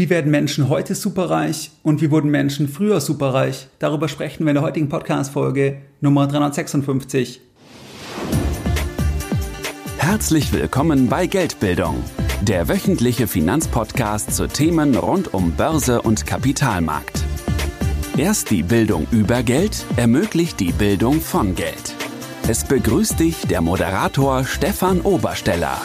[0.00, 3.68] Wie werden Menschen heute superreich und wie wurden Menschen früher superreich?
[3.80, 7.42] Darüber sprechen wir in der heutigen Podcast-Folge Nummer 356.
[9.98, 12.02] Herzlich willkommen bei Geldbildung,
[12.40, 17.22] der wöchentliche Finanzpodcast zu Themen rund um Börse und Kapitalmarkt.
[18.16, 21.94] Erst die Bildung über Geld ermöglicht die Bildung von Geld.
[22.48, 25.76] Es begrüßt dich der Moderator Stefan Obersteller.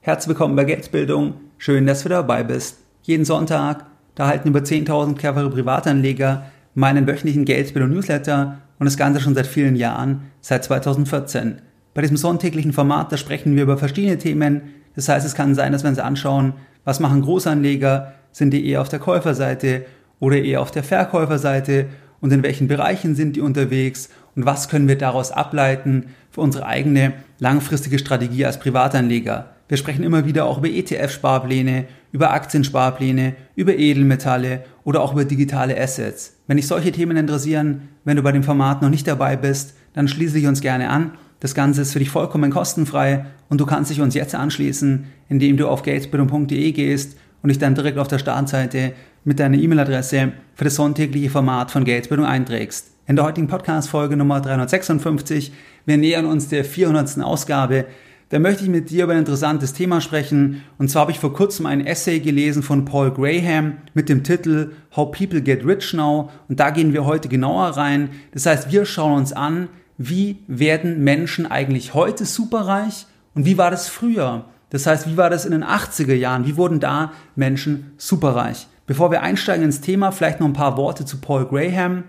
[0.00, 2.78] Herzlich willkommen bei Geldbildung Schön, dass du dabei bist.
[3.02, 9.34] Jeden Sonntag, da halten über 10.000 clevere Privatanleger meinen wöchentlichen Geldbildung-Newsletter und das Ganze schon
[9.34, 11.60] seit vielen Jahren, seit 2014.
[11.94, 14.62] Bei diesem sonntäglichen Format, da sprechen wir über verschiedene Themen.
[14.96, 18.80] Das heißt, es kann sein, dass wir uns anschauen, was machen Großanleger, sind die eher
[18.80, 19.86] auf der Käuferseite
[20.18, 21.86] oder eher auf der Verkäuferseite
[22.20, 26.66] und in welchen Bereichen sind die unterwegs und was können wir daraus ableiten für unsere
[26.66, 29.53] eigene langfristige Strategie als Privatanleger.
[29.68, 35.80] Wir sprechen immer wieder auch über ETF-Sparpläne, über Aktiensparpläne, über Edelmetalle oder auch über digitale
[35.80, 36.36] Assets.
[36.46, 40.06] Wenn dich solche Themen interessieren, wenn du bei dem Format noch nicht dabei bist, dann
[40.06, 41.12] schließe dich uns gerne an.
[41.40, 45.56] Das Ganze ist für dich vollkommen kostenfrei und du kannst dich uns jetzt anschließen, indem
[45.56, 48.92] du auf geldbildung.de gehst und dich dann direkt auf der Startseite
[49.24, 52.90] mit deiner E-Mail-Adresse für das sonntägliche Format von Geldbildung einträgst.
[53.06, 55.52] In der heutigen Podcast-Folge Nummer 356,
[55.84, 57.20] wir nähern uns der 400.
[57.20, 57.86] Ausgabe
[58.34, 60.64] da möchte ich mit dir über ein interessantes Thema sprechen.
[60.76, 64.72] Und zwar habe ich vor kurzem ein Essay gelesen von Paul Graham mit dem Titel
[64.96, 66.30] How People Get Rich Now.
[66.48, 68.10] Und da gehen wir heute genauer rein.
[68.32, 69.68] Das heißt, wir schauen uns an,
[69.98, 74.46] wie werden Menschen eigentlich heute superreich und wie war das früher?
[74.70, 76.44] Das heißt, wie war das in den 80er Jahren?
[76.44, 78.66] Wie wurden da Menschen superreich?
[78.88, 82.02] Bevor wir einsteigen ins Thema, vielleicht noch ein paar Worte zu Paul Graham.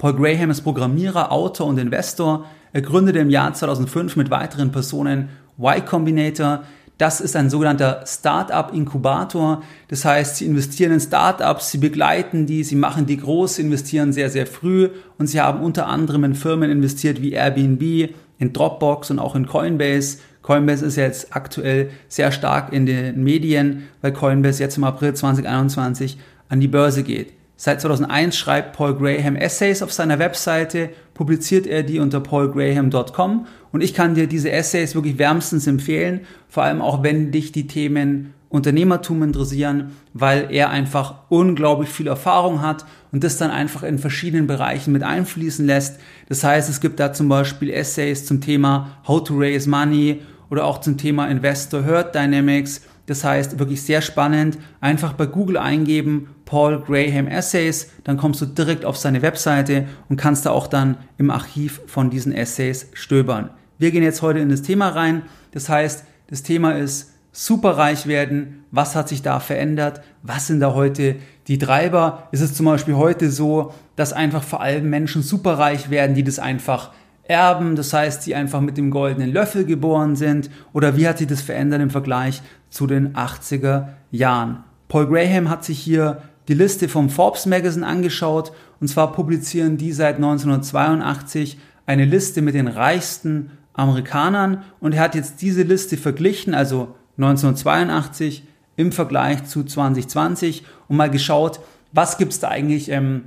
[0.00, 2.46] Paul Graham ist Programmierer, Autor und Investor.
[2.72, 6.64] Er gründete im Jahr 2005 mit weiteren Personen Y Combinator.
[6.96, 9.62] Das ist ein sogenannter Startup-Inkubator.
[9.88, 14.30] Das heißt, sie investieren in Startups, sie begleiten die, sie machen die groß, investieren sehr,
[14.30, 19.18] sehr früh und sie haben unter anderem in Firmen investiert wie Airbnb, in Dropbox und
[19.18, 20.16] auch in Coinbase.
[20.40, 26.16] Coinbase ist jetzt aktuell sehr stark in den Medien, weil Coinbase jetzt im April 2021
[26.48, 27.34] an die Börse geht.
[27.62, 33.82] Seit 2001 schreibt Paul Graham Essays auf seiner Webseite, publiziert er die unter paulgraham.com und
[33.82, 38.32] ich kann dir diese Essays wirklich wärmstens empfehlen, vor allem auch wenn dich die Themen
[38.48, 44.46] Unternehmertum interessieren, weil er einfach unglaublich viel Erfahrung hat und das dann einfach in verschiedenen
[44.46, 46.00] Bereichen mit einfließen lässt.
[46.30, 50.64] Das heißt, es gibt da zum Beispiel Essays zum Thema How to Raise Money oder
[50.64, 54.56] auch zum Thema Investor Herd Dynamics das heißt, wirklich sehr spannend.
[54.80, 60.16] Einfach bei Google eingeben, Paul Graham Essays, dann kommst du direkt auf seine Webseite und
[60.16, 63.50] kannst da auch dann im Archiv von diesen Essays stöbern.
[63.78, 65.22] Wir gehen jetzt heute in das Thema rein.
[65.50, 68.64] Das heißt, das Thema ist superreich werden.
[68.70, 70.02] Was hat sich da verändert?
[70.22, 71.16] Was sind da heute
[71.48, 72.28] die Treiber?
[72.30, 76.38] Ist es zum Beispiel heute so, dass einfach vor allem Menschen superreich werden, die das
[76.38, 76.92] einfach
[77.30, 80.50] erben, das heißt, die einfach mit dem goldenen Löffel geboren sind?
[80.72, 84.64] Oder wie hat sich das verändert im Vergleich zu den 80er Jahren?
[84.88, 89.92] Paul Graham hat sich hier die Liste vom Forbes Magazine angeschaut und zwar publizieren die
[89.92, 96.54] seit 1982 eine Liste mit den reichsten Amerikanern und er hat jetzt diese Liste verglichen,
[96.54, 98.44] also 1982
[98.76, 101.60] im Vergleich zu 2020 und mal geschaut,
[101.92, 103.24] was gibt es da eigentlich ähm,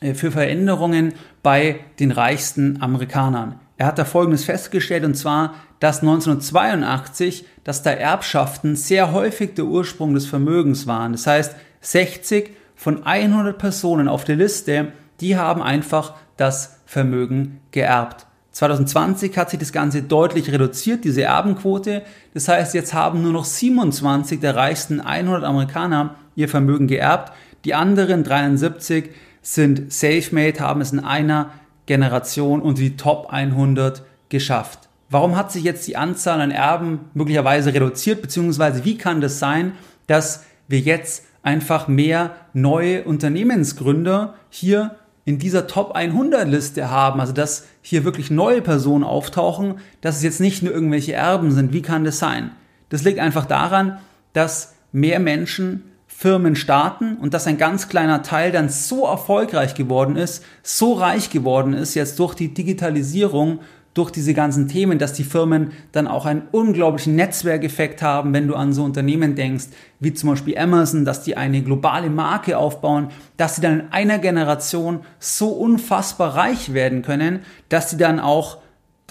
[0.00, 3.60] äh, für Veränderungen bei den reichsten Amerikanern.
[3.82, 9.64] Er hat da Folgendes festgestellt, und zwar, dass 1982, dass da Erbschaften sehr häufig der
[9.64, 11.10] Ursprung des Vermögens waren.
[11.10, 18.26] Das heißt, 60 von 100 Personen auf der Liste, die haben einfach das Vermögen geerbt.
[18.52, 22.02] 2020 hat sich das Ganze deutlich reduziert, diese Erbenquote.
[22.34, 27.32] Das heißt, jetzt haben nur noch 27 der reichsten 100 Amerikaner ihr Vermögen geerbt.
[27.64, 29.10] Die anderen 73
[29.42, 31.50] sind Selfmade, haben es in einer
[31.86, 34.88] Generation unter die Top 100 geschafft.
[35.10, 39.72] Warum hat sich jetzt die Anzahl an Erben möglicherweise reduziert, beziehungsweise wie kann das sein,
[40.06, 47.32] dass wir jetzt einfach mehr neue Unternehmensgründer hier in dieser Top 100 Liste haben, also
[47.32, 51.72] dass hier wirklich neue Personen auftauchen, dass es jetzt nicht nur irgendwelche Erben sind.
[51.72, 52.52] Wie kann das sein?
[52.88, 53.98] Das liegt einfach daran,
[54.32, 60.16] dass mehr Menschen Firmen starten und dass ein ganz kleiner Teil dann so erfolgreich geworden
[60.16, 63.58] ist, so reich geworden ist jetzt durch die Digitalisierung,
[63.94, 68.54] durch diese ganzen Themen, dass die Firmen dann auch einen unglaublichen Netzwerkeffekt haben, wenn du
[68.54, 69.66] an so Unternehmen denkst,
[70.00, 74.18] wie zum Beispiel Amazon, dass die eine globale Marke aufbauen, dass sie dann in einer
[74.18, 78.61] Generation so unfassbar reich werden können, dass sie dann auch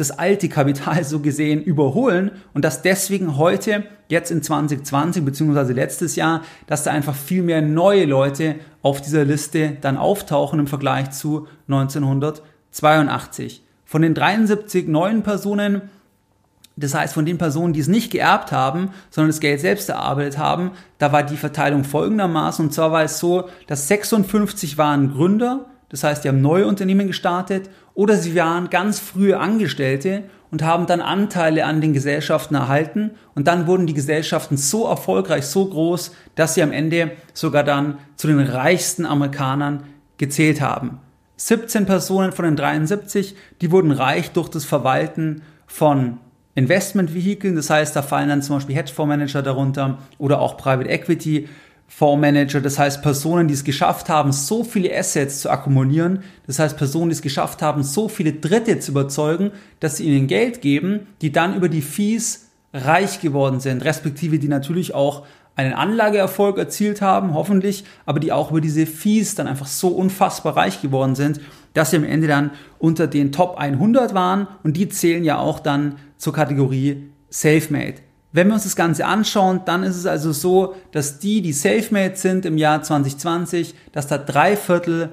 [0.02, 6.16] das alte Kapital so gesehen überholen und dass deswegen heute, jetzt in 2020 beziehungsweise letztes
[6.16, 11.12] Jahr, dass da einfach viel mehr neue Leute auf dieser Liste dann auftauchen im Vergleich
[11.12, 13.64] zu 1982.
[13.86, 15.84] Von den 73 neuen Personen
[16.78, 20.40] das heißt, von den Personen, die es nicht geerbt haben, sondern das Geld selbst erarbeitet
[20.40, 22.66] haben, da war die Verteilung folgendermaßen.
[22.66, 27.08] Und zwar war es so, dass 56 waren Gründer, das heißt, die haben neue Unternehmen
[27.08, 33.12] gestartet, oder sie waren ganz frühe Angestellte und haben dann Anteile an den Gesellschaften erhalten.
[33.36, 37.98] Und dann wurden die Gesellschaften so erfolgreich, so groß, dass sie am Ende sogar dann
[38.16, 39.84] zu den reichsten Amerikanern
[40.18, 41.00] gezählt haben.
[41.36, 46.20] 17 Personen von den 73, die wurden reich durch das Verwalten von
[46.56, 47.56] Investmentvehikeln.
[47.56, 51.50] Das heißt, da fallen dann zum Beispiel Hedgefondsmanager darunter oder auch Private Equity
[51.94, 52.62] Fondsmanager.
[52.62, 56.24] Das heißt, Personen, die es geschafft haben, so viele Assets zu akkumulieren.
[56.48, 60.28] Das heißt, Personen, die es geschafft haben, so viele Dritte zu überzeugen, dass sie ihnen
[60.28, 65.74] Geld geben, die dann über die Fees reich geworden sind, respektive die natürlich auch einen
[65.74, 70.82] Anlageerfolg erzielt haben, hoffentlich, aber die auch über diese Fees dann einfach so unfassbar reich
[70.82, 71.42] geworden sind,
[71.74, 75.60] dass sie am Ende dann unter den Top 100 waren und die zählen ja auch
[75.60, 77.96] dann zur Kategorie Selfmade.
[78.34, 82.16] Wenn wir uns das Ganze anschauen, dann ist es also so, dass die, die Selfmade
[82.16, 85.10] sind im Jahr 2020, dass da drei Viertel,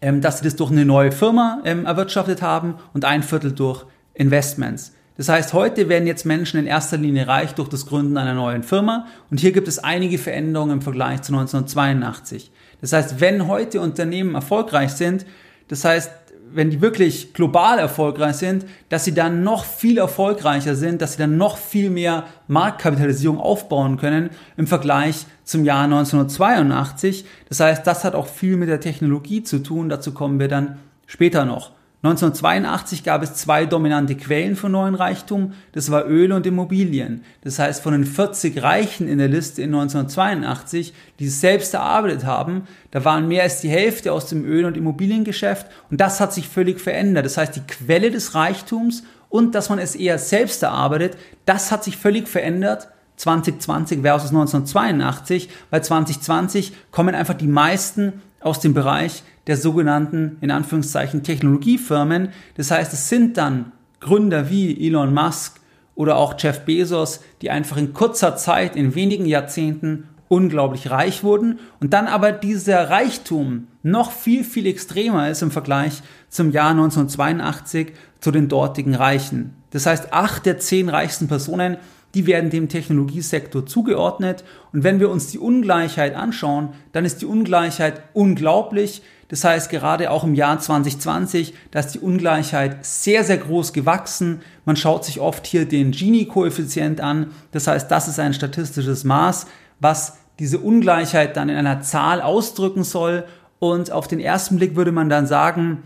[0.00, 3.84] ähm, dass sie das durch eine neue Firma ähm, erwirtschaftet haben und ein Viertel durch
[4.14, 4.92] Investments.
[5.16, 8.62] Das heißt, heute werden jetzt Menschen in erster Linie reich durch das Gründen einer neuen
[8.62, 12.50] Firma und hier gibt es einige Veränderungen im Vergleich zu 1982.
[12.80, 15.24] Das heißt, wenn heute Unternehmen erfolgreich sind,
[15.68, 16.10] das heißt,
[16.54, 21.18] wenn die wirklich global erfolgreich sind, dass sie dann noch viel erfolgreicher sind, dass sie
[21.18, 27.24] dann noch viel mehr Marktkapitalisierung aufbauen können im Vergleich zum Jahr 1982.
[27.48, 29.88] Das heißt, das hat auch viel mit der Technologie zu tun.
[29.88, 31.73] Dazu kommen wir dann später noch.
[32.04, 37.24] 1982 gab es zwei dominante Quellen von neuen Reichtum, das war Öl und Immobilien.
[37.40, 42.26] Das heißt, von den 40 Reichen in der Liste in 1982, die es selbst erarbeitet
[42.26, 46.34] haben, da waren mehr als die Hälfte aus dem Öl- und Immobiliengeschäft und das hat
[46.34, 47.24] sich völlig verändert.
[47.24, 51.16] Das heißt, die Quelle des Reichtums und dass man es eher selbst erarbeitet,
[51.46, 58.60] das hat sich völlig verändert 2020 versus 1982, weil 2020 kommen einfach die meisten aus
[58.60, 62.28] dem Bereich der sogenannten, in Anführungszeichen, Technologiefirmen.
[62.56, 65.60] Das heißt, es sind dann Gründer wie Elon Musk
[65.94, 71.58] oder auch Jeff Bezos, die einfach in kurzer Zeit, in wenigen Jahrzehnten unglaublich reich wurden
[71.80, 77.92] und dann aber dieser Reichtum noch viel, viel extremer ist im Vergleich zum Jahr 1982
[78.20, 79.54] zu den dortigen Reichen.
[79.70, 81.76] Das heißt, acht der zehn reichsten Personen,
[82.14, 84.44] die werden dem Technologiesektor zugeordnet.
[84.72, 89.02] Und wenn wir uns die Ungleichheit anschauen, dann ist die Ungleichheit unglaublich.
[89.28, 94.42] Das heißt, gerade auch im Jahr 2020, da ist die Ungleichheit sehr, sehr groß gewachsen.
[94.64, 97.32] Man schaut sich oft hier den Gini-Koeffizient an.
[97.50, 99.46] Das heißt, das ist ein statistisches Maß,
[99.80, 103.24] was diese Ungleichheit dann in einer Zahl ausdrücken soll.
[103.58, 105.82] Und auf den ersten Blick würde man dann sagen,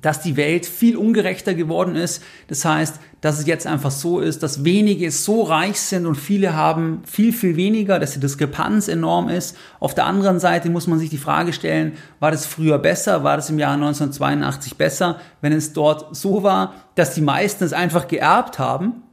[0.00, 2.22] dass die Welt viel ungerechter geworden ist.
[2.48, 6.54] Das heißt, dass es jetzt einfach so ist, dass wenige so reich sind und viele
[6.54, 9.56] haben viel, viel weniger, dass die Diskrepanz enorm ist.
[9.78, 13.22] Auf der anderen Seite muss man sich die Frage stellen, war das früher besser?
[13.22, 17.72] War das im Jahr 1982 besser, wenn es dort so war, dass die meisten es
[17.72, 19.04] einfach geerbt haben?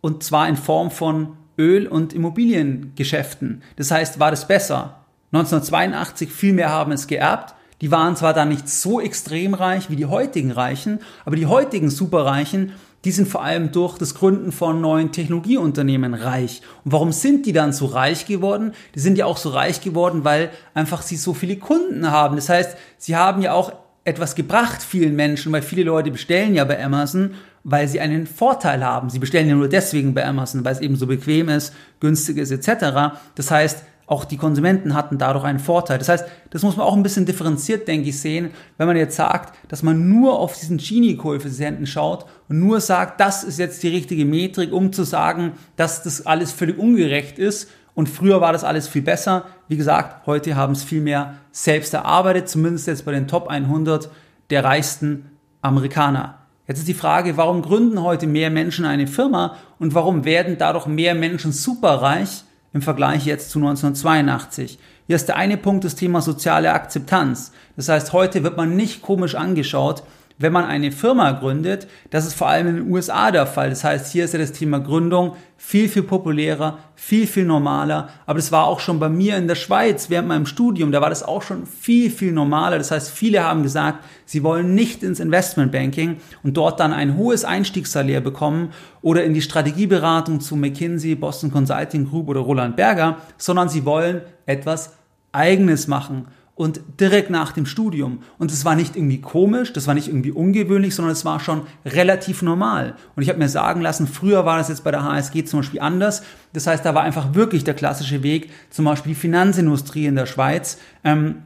[0.00, 3.62] Und zwar in Form von Öl- und Immobiliengeschäften.
[3.76, 5.04] Das heißt, war das besser?
[5.30, 9.96] 1982 viel mehr haben es geerbt die waren zwar dann nicht so extrem reich wie
[9.96, 12.72] die heutigen Reichen, aber die heutigen Superreichen,
[13.04, 16.62] die sind vor allem durch das Gründen von neuen Technologieunternehmen reich.
[16.84, 18.72] Und warum sind die dann so reich geworden?
[18.94, 22.36] Die sind ja auch so reich geworden, weil einfach sie so viele Kunden haben.
[22.36, 23.72] Das heißt, sie haben ja auch
[24.04, 28.84] etwas gebracht vielen Menschen, weil viele Leute bestellen ja bei Amazon, weil sie einen Vorteil
[28.84, 29.10] haben.
[29.10, 32.50] Sie bestellen ja nur deswegen bei Amazon, weil es eben so bequem ist, günstig ist
[32.50, 33.16] etc.
[33.34, 35.98] Das heißt, auch die Konsumenten hatten dadurch einen Vorteil.
[35.98, 39.16] Das heißt, das muss man auch ein bisschen differenziert, denke ich, sehen, wenn man jetzt
[39.16, 43.88] sagt, dass man nur auf diesen Gini-Koeffizienten schaut und nur sagt, das ist jetzt die
[43.88, 48.64] richtige Metrik, um zu sagen, dass das alles völlig ungerecht ist und früher war das
[48.64, 49.46] alles viel besser.
[49.68, 54.10] Wie gesagt, heute haben es viel mehr selbst erarbeitet, zumindest jetzt bei den Top 100
[54.50, 55.30] der reichsten
[55.62, 56.38] Amerikaner.
[56.68, 60.86] Jetzt ist die Frage, warum gründen heute mehr Menschen eine Firma und warum werden dadurch
[60.86, 62.44] mehr Menschen superreich?
[62.72, 64.78] Im Vergleich jetzt zu 1982.
[65.06, 67.52] Hier ist der eine Punkt das Thema soziale Akzeptanz.
[67.76, 70.02] Das heißt, heute wird man nicht komisch angeschaut,
[70.42, 71.86] wenn man eine Firma gründet.
[72.10, 73.70] Das ist vor allem in den USA der Fall.
[73.70, 78.08] Das heißt, hier ist ja das Thema Gründung viel, viel populärer, viel, viel normaler.
[78.26, 80.90] Aber das war auch schon bei mir in der Schweiz während meinem Studium.
[80.90, 82.78] Da war das auch schon viel, viel normaler.
[82.78, 87.44] Das heißt, viele haben gesagt, sie wollen nicht ins Investmentbanking und dort dann ein hohes
[87.44, 88.70] Einstiegssalär bekommen
[89.00, 94.22] oder in die Strategieberatung zu McKinsey, Boston Consulting Group oder Roland Berger, sondern sie wollen
[94.46, 94.94] etwas
[95.30, 96.26] Eigenes machen
[96.62, 98.22] und direkt nach dem Studium.
[98.38, 101.62] Und es war nicht irgendwie komisch, das war nicht irgendwie ungewöhnlich, sondern es war schon
[101.84, 102.94] relativ normal.
[103.16, 105.80] Und ich habe mir sagen lassen, früher war das jetzt bei der HSG zum Beispiel
[105.80, 106.22] anders.
[106.52, 110.26] Das heißt, da war einfach wirklich der klassische Weg, zum Beispiel die Finanzindustrie in der
[110.26, 110.78] Schweiz.
[111.02, 111.42] Ähm,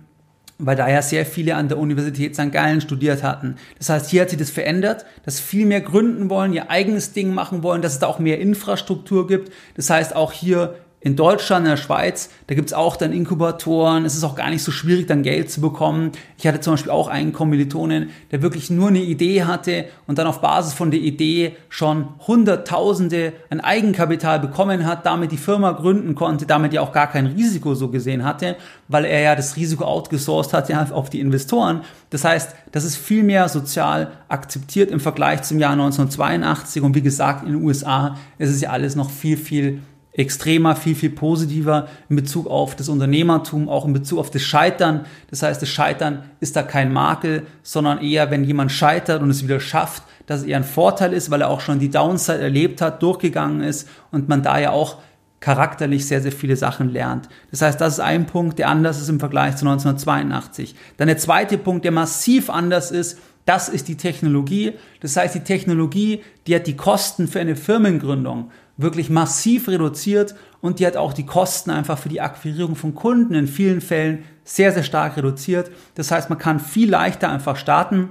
[0.58, 2.50] weil da ja sehr viele an der Universität St.
[2.50, 3.56] Gallen studiert hatten.
[3.78, 7.34] Das heißt, hier hat sich das verändert, dass viel mehr gründen wollen, ihr eigenes Ding
[7.34, 9.52] machen wollen, dass es da auch mehr Infrastruktur gibt.
[9.74, 14.04] Das heißt, auch hier in Deutschland, in der Schweiz, da gibt's auch dann Inkubatoren.
[14.04, 16.10] Es ist auch gar nicht so schwierig, dann Geld zu bekommen.
[16.36, 20.26] Ich hatte zum Beispiel auch einen Kommilitonen, der wirklich nur eine Idee hatte und dann
[20.26, 26.14] auf Basis von der Idee schon Hunderttausende an Eigenkapital bekommen hat, damit die Firma gründen
[26.14, 28.56] konnte, damit ja auch gar kein Risiko so gesehen hatte,
[28.88, 31.82] weil er ja das Risiko outgesourced hat ja auf die Investoren.
[32.10, 37.02] Das heißt, das ist viel mehr sozial akzeptiert im Vergleich zum Jahr 1982 und wie
[37.02, 39.82] gesagt, in den USA ist es ja alles noch viel, viel
[40.16, 45.04] extremer, viel, viel positiver in Bezug auf das Unternehmertum, auch in Bezug auf das Scheitern.
[45.30, 49.44] Das heißt, das Scheitern ist da kein Makel, sondern eher, wenn jemand scheitert und es
[49.44, 52.80] wieder schafft, dass es eher ein Vorteil ist, weil er auch schon die Downside erlebt
[52.80, 54.96] hat, durchgegangen ist und man da ja auch
[55.40, 57.28] charakterlich sehr, sehr viele Sachen lernt.
[57.50, 60.74] Das heißt, das ist ein Punkt, der anders ist im Vergleich zu 1982.
[60.96, 64.72] Dann der zweite Punkt, der massiv anders ist, das ist die Technologie.
[65.00, 70.78] Das heißt, die Technologie, die hat die Kosten für eine Firmengründung wirklich massiv reduziert und
[70.78, 74.72] die hat auch die Kosten einfach für die Akquirierung von Kunden in vielen Fällen sehr,
[74.72, 75.70] sehr stark reduziert.
[75.94, 78.10] Das heißt, man kann viel leichter einfach starten.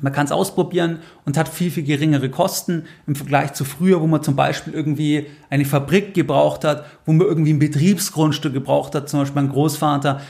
[0.00, 4.06] Man kann es ausprobieren und hat viel, viel geringere Kosten im Vergleich zu früher, wo
[4.06, 9.08] man zum Beispiel irgendwie eine Fabrik gebraucht hat, wo man irgendwie ein Betriebsgrundstück gebraucht hat,
[9.08, 10.20] zum Beispiel mein Großvater,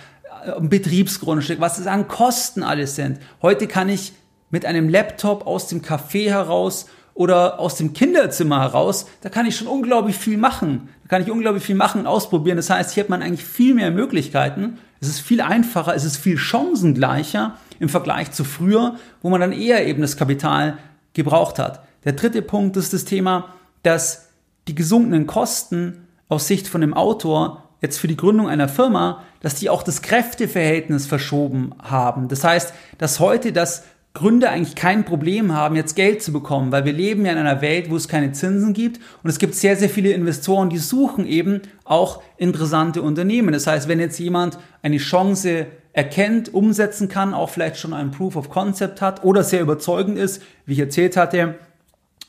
[0.45, 3.21] äh, ein Betriebsgrundstück, was es an Kosten alles sind.
[3.41, 4.13] Heute kann ich
[4.51, 9.57] mit einem Laptop aus dem Café heraus oder aus dem Kinderzimmer heraus, da kann ich
[9.57, 10.89] schon unglaublich viel machen.
[11.05, 12.57] Da kann ich unglaublich viel machen und ausprobieren.
[12.57, 14.79] Das heißt, hier hat man eigentlich viel mehr Möglichkeiten.
[15.01, 19.53] Es ist viel einfacher, es ist viel chancengleicher im Vergleich zu früher, wo man dann
[19.53, 20.79] eher eben das Kapital
[21.13, 21.85] gebraucht hat.
[22.05, 24.29] Der dritte Punkt ist das Thema, dass
[24.67, 29.57] die gesunkenen Kosten aus Sicht von dem Autor jetzt für die Gründung einer Firma, dass
[29.57, 32.29] die auch das Kräfteverhältnis verschoben haben.
[32.29, 33.85] Das heißt, dass heute das
[34.17, 37.61] Gründer eigentlich kein Problem haben, jetzt Geld zu bekommen, weil wir leben ja in einer
[37.61, 41.27] Welt, wo es keine Zinsen gibt und es gibt sehr, sehr viele Investoren, die suchen
[41.27, 43.53] eben auch interessante Unternehmen.
[43.53, 48.37] Das heißt, wenn jetzt jemand eine Chance erkennt, umsetzen kann, auch vielleicht schon ein Proof
[48.37, 51.57] of Concept hat oder sehr überzeugend ist, wie ich erzählt hatte,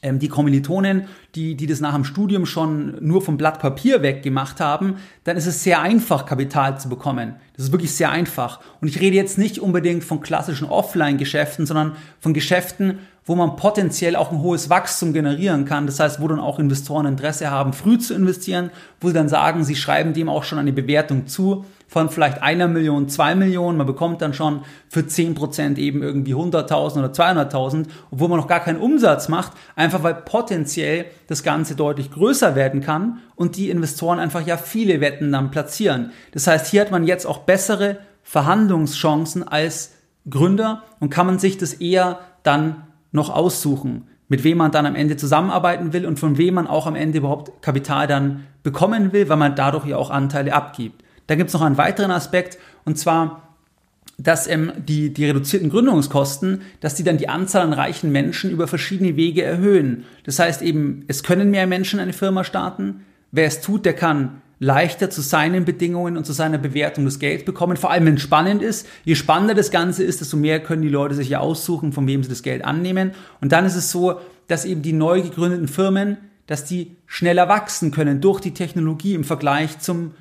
[0.06, 4.22] ähm, die Kommilitonen, die, die das nach dem Studium schon nur vom Blatt Papier weg
[4.22, 7.36] gemacht haben, dann ist es sehr einfach, Kapital zu bekommen.
[7.56, 8.60] Das ist wirklich sehr einfach.
[8.82, 14.16] Und ich rede jetzt nicht unbedingt von klassischen Offline-Geschäften, sondern von Geschäften, wo man potenziell
[14.16, 15.88] auch ein hohes Wachstum generieren kann.
[15.88, 18.70] Das heißt, wo dann auch Investoren Interesse haben, früh zu investieren,
[19.02, 22.68] wo sie dann sagen, sie schreiben dem auch schon eine Bewertung zu von vielleicht einer
[22.68, 23.78] Million, zwei Millionen.
[23.78, 28.48] Man bekommt dann schon für zehn Prozent eben irgendwie 100.000 oder 200.000, obwohl man noch
[28.48, 33.70] gar keinen Umsatz macht, einfach weil potenziell das Ganze deutlich größer werden kann und die
[33.70, 36.12] Investoren einfach ja viele Wetten dann platzieren.
[36.32, 39.94] Das heißt, hier hat man jetzt auch bessere Verhandlungschancen als
[40.30, 44.96] Gründer und kann man sich das eher dann noch aussuchen, mit wem man dann am
[44.96, 49.30] Ende zusammenarbeiten will und von wem man auch am Ende überhaupt Kapital dann bekommen will,
[49.30, 51.05] weil man dadurch ja auch Anteile abgibt.
[51.28, 53.42] Da gibt es noch einen weiteren Aspekt und zwar,
[54.18, 58.68] dass ähm, die, die reduzierten Gründungskosten, dass die dann die Anzahl an reichen Menschen über
[58.68, 60.06] verschiedene Wege erhöhen.
[60.24, 63.02] Das heißt eben, es können mehr Menschen eine Firma starten.
[63.32, 67.44] Wer es tut, der kann leichter zu seinen Bedingungen und zu seiner Bewertung das Geld
[67.44, 67.76] bekommen.
[67.76, 68.88] Vor allem, wenn es spannend ist.
[69.04, 72.24] Je spannender das Ganze ist, desto mehr können die Leute sich ja aussuchen, von wem
[72.24, 73.12] sie das Geld annehmen.
[73.42, 76.18] Und dann ist es so, dass eben die neu gegründeten Firmen,
[76.48, 80.12] dass die schneller wachsen können durch die Technologie im Vergleich zum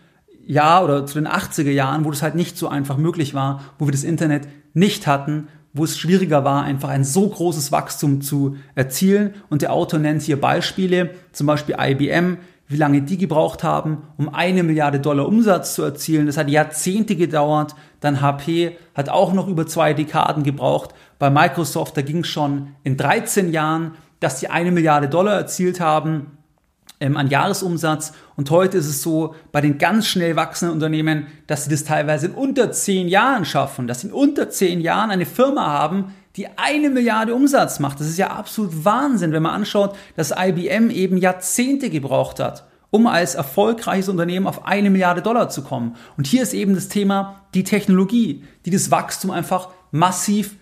[0.47, 3.87] Jahr oder zu den 80er Jahren, wo das halt nicht so einfach möglich war, wo
[3.87, 8.57] wir das Internet nicht hatten, wo es schwieriger war, einfach ein so großes Wachstum zu
[8.75, 9.35] erzielen.
[9.51, 14.33] Und der Autor nennt hier Beispiele, zum Beispiel IBM, wie lange die gebraucht haben, um
[14.33, 16.27] eine Milliarde Dollar Umsatz zu erzielen.
[16.27, 17.75] Das hat Jahrzehnte gedauert.
[18.01, 20.95] Dann HP hat auch noch über zwei Dekaden gebraucht.
[21.19, 25.81] Bei Microsoft, da ging es schon in 13 Jahren, dass die eine Milliarde Dollar erzielt
[25.81, 26.39] haben
[27.01, 28.13] ähm, an Jahresumsatz.
[28.37, 32.27] Und heute ist es so bei den ganz schnell wachsenden Unternehmen, dass sie das teilweise
[32.27, 36.49] in unter zehn Jahren schaffen, dass sie in unter zehn Jahren eine Firma haben, die
[36.57, 38.01] eine Milliarde Umsatz macht.
[38.01, 43.07] Das ist ja absolut Wahnsinn, wenn man anschaut, dass IBM eben Jahrzehnte gebraucht hat, um
[43.07, 45.97] als erfolgreiches Unternehmen auf eine Milliarde Dollar zu kommen.
[46.17, 50.57] Und hier ist eben das Thema die Technologie, die das Wachstum einfach massiv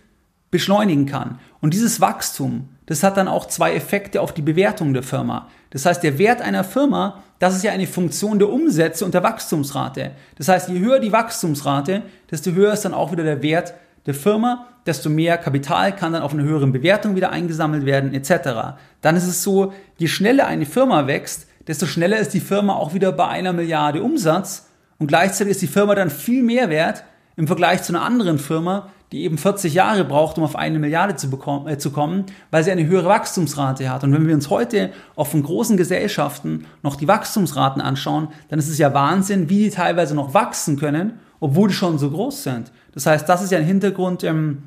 [0.51, 1.39] beschleunigen kann.
[1.61, 5.49] Und dieses Wachstum, das hat dann auch zwei Effekte auf die Bewertung der Firma.
[5.73, 9.23] Das heißt, der Wert einer Firma, das ist ja eine Funktion der Umsätze und der
[9.23, 10.11] Wachstumsrate.
[10.37, 13.73] Das heißt, je höher die Wachstumsrate, desto höher ist dann auch wieder der Wert
[14.05, 18.77] der Firma, desto mehr Kapital kann dann auf eine höhere Bewertung wieder eingesammelt werden, etc.
[19.01, 22.93] Dann ist es so, je schneller eine Firma wächst, desto schneller ist die Firma auch
[22.93, 27.05] wieder bei einer Milliarde Umsatz und gleichzeitig ist die Firma dann viel mehr wert
[27.37, 31.17] im Vergleich zu einer anderen Firma, die eben 40 Jahre braucht, um auf eine Milliarde
[31.17, 34.03] zu, bekommen, äh, zu kommen, weil sie eine höhere Wachstumsrate hat.
[34.03, 38.69] Und wenn wir uns heute auf von großen Gesellschaften noch die Wachstumsraten anschauen, dann ist
[38.69, 42.73] es ja Wahnsinn, wie die teilweise noch wachsen können, obwohl die schon so groß sind.
[42.95, 44.63] Das heißt, das ist ja ein Hintergrund, ähm,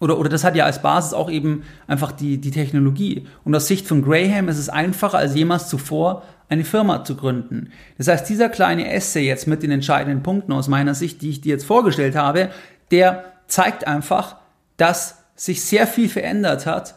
[0.00, 3.26] oder, oder das hat ja als Basis auch eben einfach die, die Technologie.
[3.44, 7.70] Und aus Sicht von Graham ist es einfacher als jemals zuvor, eine Firma zu gründen.
[7.98, 11.40] Das heißt, dieser kleine Essay jetzt mit den entscheidenden Punkten aus meiner Sicht, die ich
[11.40, 12.50] dir jetzt vorgestellt habe,
[12.90, 14.36] der zeigt einfach,
[14.76, 16.96] dass sich sehr viel verändert hat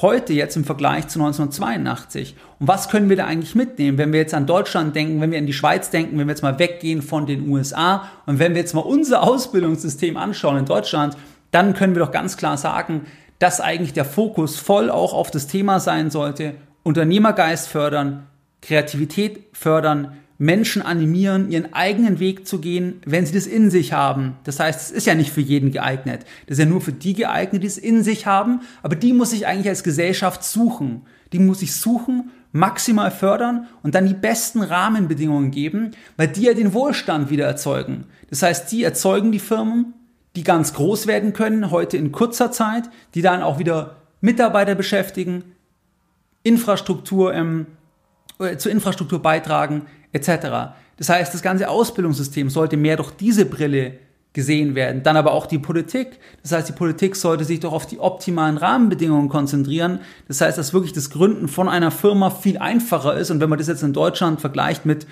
[0.00, 2.36] heute jetzt im Vergleich zu 1982.
[2.58, 5.38] Und was können wir da eigentlich mitnehmen, wenn wir jetzt an Deutschland denken, wenn wir
[5.38, 8.60] an die Schweiz denken, wenn wir jetzt mal weggehen von den USA und wenn wir
[8.60, 11.16] jetzt mal unser Ausbildungssystem anschauen in Deutschland,
[11.50, 13.02] dann können wir doch ganz klar sagen,
[13.38, 18.26] dass eigentlich der Fokus voll auch auf das Thema sein sollte, Unternehmergeist fördern,
[18.62, 24.36] Kreativität fördern, Menschen animieren, ihren eigenen Weg zu gehen, wenn sie das in sich haben.
[24.44, 26.24] Das heißt, es ist ja nicht für jeden geeignet.
[26.46, 28.60] Das ist ja nur für die geeignet, die es in sich haben.
[28.82, 31.02] Aber die muss ich eigentlich als Gesellschaft suchen.
[31.32, 36.54] Die muss ich suchen, maximal fördern und dann die besten Rahmenbedingungen geben, weil die ja
[36.54, 38.04] den Wohlstand wieder erzeugen.
[38.30, 39.94] Das heißt, die erzeugen die Firmen,
[40.36, 45.44] die ganz groß werden können, heute in kurzer Zeit, die dann auch wieder Mitarbeiter beschäftigen,
[46.42, 47.66] Infrastruktur, ähm,
[48.38, 50.74] äh, zur Infrastruktur beitragen, etc.
[50.96, 53.98] Das heißt, das ganze Ausbildungssystem sollte mehr durch diese Brille
[54.32, 55.02] gesehen werden.
[55.02, 56.18] Dann aber auch die Politik.
[56.42, 60.00] Das heißt, die Politik sollte sich doch auf die optimalen Rahmenbedingungen konzentrieren.
[60.26, 63.30] Das heißt, dass wirklich das Gründen von einer Firma viel einfacher ist.
[63.30, 65.06] Und wenn man das jetzt in Deutschland vergleicht mit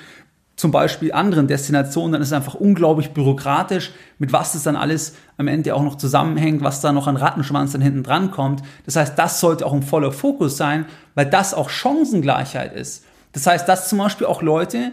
[0.56, 5.14] zum Beispiel anderen Destinationen, dann ist es einfach unglaublich bürokratisch, mit was das dann alles
[5.37, 8.62] am Ende auch noch zusammenhängt, was da noch an Rattenschwanz dann hinten dran kommt.
[8.84, 13.04] Das heißt, das sollte auch ein voller Fokus sein, weil das auch Chancengleichheit ist.
[13.32, 14.92] Das heißt, dass zum Beispiel auch Leute,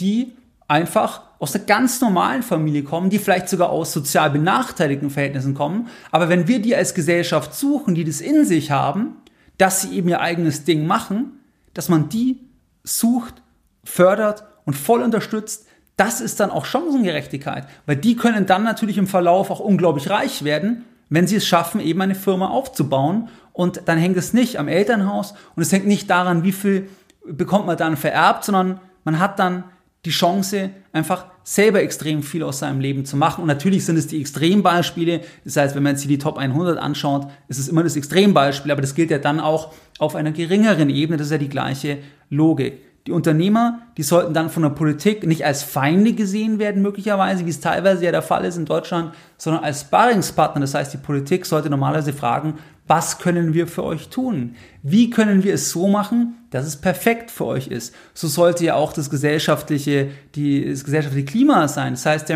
[0.00, 0.32] die
[0.68, 5.88] einfach aus einer ganz normalen Familie kommen, die vielleicht sogar aus sozial benachteiligten Verhältnissen kommen,
[6.10, 9.16] aber wenn wir die als Gesellschaft suchen, die das in sich haben,
[9.58, 11.38] dass sie eben ihr eigenes Ding machen,
[11.74, 12.40] dass man die
[12.82, 13.34] sucht,
[13.84, 15.66] fördert und voll unterstützt,
[15.96, 20.42] das ist dann auch Chancengerechtigkeit, weil die können dann natürlich im Verlauf auch unglaublich reich
[20.42, 23.28] werden, wenn sie es schaffen, eben eine Firma aufzubauen.
[23.52, 26.88] Und dann hängt es nicht am Elternhaus und es hängt nicht daran, wie viel
[27.26, 29.64] bekommt man dann vererbt, sondern man hat dann
[30.04, 33.42] die Chance, einfach selber extrem viel aus seinem Leben zu machen.
[33.42, 35.20] Und natürlich sind es die Extrembeispiele.
[35.44, 38.70] Das heißt, wenn man jetzt hier die Top 100 anschaut, ist es immer das Extrembeispiel,
[38.70, 41.16] aber das gilt ja dann auch auf einer geringeren Ebene.
[41.16, 41.98] Das ist ja die gleiche
[42.30, 42.80] Logik.
[43.06, 47.50] Die Unternehmer, die sollten dann von der Politik nicht als Feinde gesehen werden, möglicherweise, wie
[47.50, 50.62] es teilweise ja der Fall ist in Deutschland, sondern als Sparringspartner.
[50.62, 52.54] Das heißt, die Politik sollte normalerweise fragen,
[52.86, 54.56] was können wir für euch tun?
[54.82, 57.94] Wie können wir es so machen, dass es perfekt für euch ist?
[58.14, 61.92] So sollte ja auch das gesellschaftliche, die, das gesellschaftliche Klima sein.
[61.94, 62.32] Das heißt,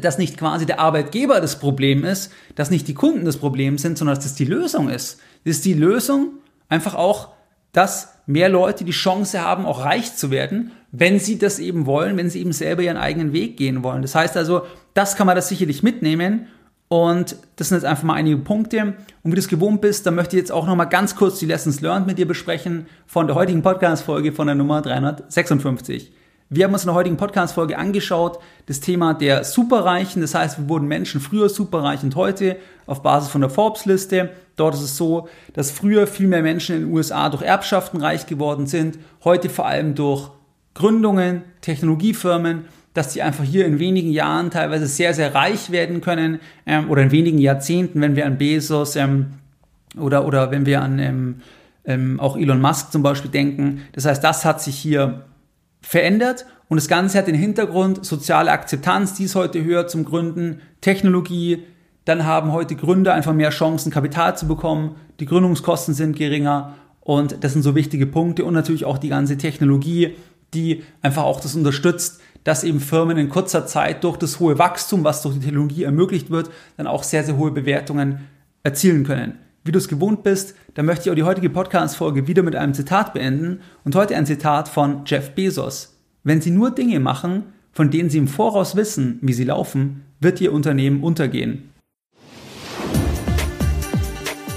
[0.00, 3.98] dass nicht quasi der Arbeitgeber das Problem ist, dass nicht die Kunden das Problem sind,
[3.98, 5.20] sondern dass das die Lösung ist.
[5.44, 6.34] Das ist die Lösung
[6.68, 7.30] einfach auch
[7.74, 12.16] dass mehr Leute die Chance haben, auch reich zu werden, wenn sie das eben wollen,
[12.16, 14.00] wenn sie eben selber ihren eigenen Weg gehen wollen.
[14.00, 14.62] Das heißt also,
[14.94, 16.46] das kann man das sicherlich mitnehmen.
[16.88, 18.94] Und das sind jetzt einfach mal einige Punkte.
[19.22, 21.46] Und wie du es gewohnt bist, dann möchte ich jetzt auch nochmal ganz kurz die
[21.46, 26.12] Lessons Learned mit dir besprechen von der heutigen Podcast-Folge von der Nummer 356.
[26.50, 30.20] Wir haben uns in der heutigen Podcast-Folge angeschaut, das Thema der Superreichen.
[30.20, 34.28] Das heißt, wir wurden Menschen früher superreich und heute auf Basis von der Forbes-Liste.
[34.56, 38.26] Dort ist es so, dass früher viel mehr Menschen in den USA durch Erbschaften reich
[38.26, 38.98] geworden sind.
[39.24, 40.30] Heute vor allem durch
[40.74, 46.40] Gründungen, Technologiefirmen, dass die einfach hier in wenigen Jahren teilweise sehr, sehr reich werden können
[46.66, 49.32] ähm, oder in wenigen Jahrzehnten, wenn wir an Bezos ähm,
[49.98, 51.40] oder, oder wenn wir an ähm,
[51.86, 53.80] ähm auch Elon Musk zum Beispiel denken.
[53.92, 55.24] Das heißt, das hat sich hier
[55.84, 56.46] verändert.
[56.68, 61.64] Und das Ganze hat den Hintergrund soziale Akzeptanz, die ist heute höher zum Gründen, Technologie,
[62.04, 66.74] dann haben heute Gründer einfach mehr Chancen, Kapital zu bekommen, die Gründungskosten sind geringer.
[67.00, 68.44] Und das sind so wichtige Punkte.
[68.44, 70.16] Und natürlich auch die ganze Technologie,
[70.52, 75.04] die einfach auch das unterstützt, dass eben Firmen in kurzer Zeit durch das hohe Wachstum,
[75.04, 78.20] was durch die Technologie ermöglicht wird, dann auch sehr, sehr hohe Bewertungen
[78.62, 79.38] erzielen können.
[79.64, 82.74] Wie du es gewohnt bist, dann möchte ich auch die heutige Podcast-Folge wieder mit einem
[82.74, 85.98] Zitat beenden und heute ein Zitat von Jeff Bezos.
[86.22, 90.38] Wenn Sie nur Dinge machen, von denen Sie im Voraus wissen, wie sie laufen, wird
[90.42, 91.70] Ihr Unternehmen untergehen.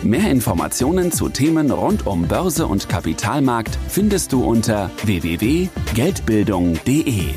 [0.03, 7.29] Mehr Informationen zu Themen rund um Börse und Kapitalmarkt findest du unter www.geldbildung.de.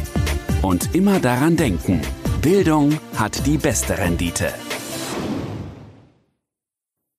[0.63, 2.01] Und immer daran denken,
[2.43, 4.49] Bildung hat die beste Rendite.